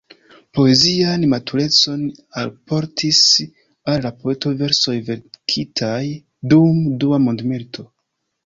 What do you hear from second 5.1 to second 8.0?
verkitaj dum Dua mondmilito.